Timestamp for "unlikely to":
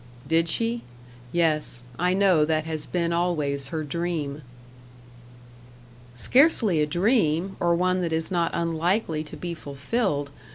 8.55-9.37